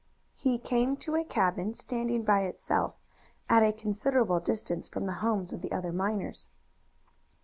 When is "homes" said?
5.21-5.53